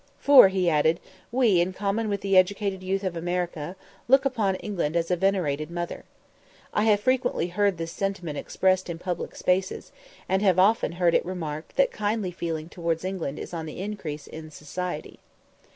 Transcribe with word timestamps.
"For," 0.17 0.47
he 0.47 0.67
added, 0.67 0.99
"we, 1.31 1.61
in 1.61 1.73
common 1.73 2.09
with 2.09 2.21
the 2.21 2.35
educated 2.35 2.81
youth 2.81 3.03
of 3.03 3.15
America, 3.15 3.75
look 4.07 4.25
upon 4.25 4.55
England 4.55 4.95
as 4.95 5.11
upon 5.11 5.17
a 5.17 5.19
venerated 5.21 5.69
mother." 5.69 6.05
I 6.73 6.85
have 6.85 7.01
frequently 7.01 7.49
heard 7.49 7.77
this 7.77 7.91
sentiment 7.91 8.39
expressed 8.39 8.89
in 8.89 8.97
public 8.97 9.35
places, 9.35 9.91
and 10.27 10.41
have 10.41 10.57
often 10.57 10.93
heard 10.93 11.13
it 11.13 11.23
remarked 11.23 11.75
that 11.75 11.91
kindly 11.91 12.31
feeling 12.31 12.67
towards 12.67 13.05
England 13.05 13.37
is 13.37 13.53
on 13.53 13.67
the 13.67 13.79
increase 13.79 14.25
in 14.25 14.49
society. 14.49 15.19